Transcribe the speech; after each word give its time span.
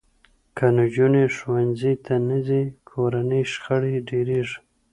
که 0.57 0.65
نجونې 0.77 1.23
ښوونځي 1.35 1.93
ته 2.05 2.15
نه 2.27 2.37
ځي، 2.47 2.63
کورني 2.89 3.41
شخړې 3.51 3.95
ډېرېږي. 4.09 4.57